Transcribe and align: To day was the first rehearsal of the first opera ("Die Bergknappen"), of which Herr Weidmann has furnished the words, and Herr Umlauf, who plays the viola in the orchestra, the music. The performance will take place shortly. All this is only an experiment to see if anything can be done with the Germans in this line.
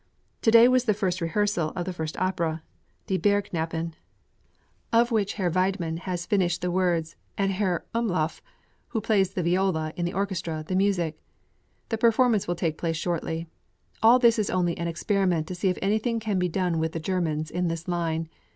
To 0.41 0.49
day 0.49 0.67
was 0.67 0.85
the 0.85 0.95
first 0.95 1.21
rehearsal 1.21 1.73
of 1.75 1.85
the 1.85 1.93
first 1.93 2.17
opera 2.17 2.63
("Die 3.05 3.19
Bergknappen"), 3.19 3.93
of 4.91 5.11
which 5.11 5.33
Herr 5.33 5.51
Weidmann 5.51 5.99
has 5.99 6.25
furnished 6.25 6.61
the 6.63 6.71
words, 6.71 7.15
and 7.37 7.51
Herr 7.51 7.85
Umlauf, 7.93 8.41
who 8.87 8.99
plays 8.99 9.29
the 9.35 9.43
viola 9.43 9.93
in 9.95 10.05
the 10.05 10.13
orchestra, 10.15 10.65
the 10.67 10.75
music. 10.75 11.21
The 11.89 11.99
performance 11.99 12.47
will 12.47 12.55
take 12.55 12.79
place 12.79 12.97
shortly. 12.97 13.45
All 14.01 14.17
this 14.17 14.39
is 14.39 14.49
only 14.49 14.75
an 14.75 14.87
experiment 14.87 15.45
to 15.49 15.53
see 15.53 15.69
if 15.69 15.77
anything 15.83 16.19
can 16.19 16.39
be 16.39 16.49
done 16.49 16.79
with 16.79 16.93
the 16.93 16.99
Germans 16.99 17.51
in 17.51 17.67
this 17.67 17.87
line. 17.87 18.27